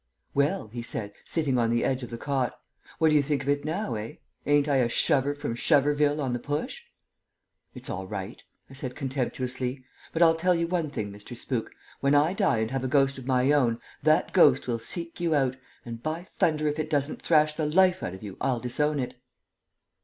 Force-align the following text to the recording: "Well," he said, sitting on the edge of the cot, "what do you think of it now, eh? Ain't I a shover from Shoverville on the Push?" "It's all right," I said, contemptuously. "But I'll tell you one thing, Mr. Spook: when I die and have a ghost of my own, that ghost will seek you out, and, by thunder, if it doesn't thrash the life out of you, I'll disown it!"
"Well," 0.33 0.67
he 0.69 0.81
said, 0.81 1.13
sitting 1.25 1.59
on 1.59 1.69
the 1.69 1.83
edge 1.85 2.01
of 2.01 2.09
the 2.09 2.17
cot, 2.17 2.59
"what 2.97 3.09
do 3.09 3.15
you 3.15 3.21
think 3.21 3.43
of 3.43 3.49
it 3.49 3.63
now, 3.63 3.93
eh? 3.93 4.15
Ain't 4.47 4.67
I 4.67 4.77
a 4.77 4.89
shover 4.89 5.35
from 5.35 5.53
Shoverville 5.53 6.19
on 6.19 6.33
the 6.33 6.39
Push?" 6.39 6.85
"It's 7.75 7.87
all 7.87 8.07
right," 8.07 8.41
I 8.67 8.73
said, 8.73 8.95
contemptuously. 8.95 9.85
"But 10.11 10.23
I'll 10.23 10.33
tell 10.33 10.55
you 10.55 10.65
one 10.67 10.89
thing, 10.89 11.11
Mr. 11.11 11.37
Spook: 11.37 11.69
when 11.99 12.15
I 12.15 12.33
die 12.33 12.57
and 12.57 12.71
have 12.71 12.83
a 12.83 12.87
ghost 12.87 13.19
of 13.19 13.27
my 13.27 13.51
own, 13.51 13.79
that 14.01 14.33
ghost 14.33 14.67
will 14.67 14.79
seek 14.79 15.19
you 15.19 15.35
out, 15.35 15.55
and, 15.85 16.01
by 16.01 16.23
thunder, 16.23 16.67
if 16.67 16.79
it 16.79 16.89
doesn't 16.89 17.21
thrash 17.21 17.53
the 17.53 17.67
life 17.67 18.01
out 18.01 18.15
of 18.15 18.23
you, 18.23 18.37
I'll 18.41 18.59
disown 18.59 18.99
it!" 18.99 19.21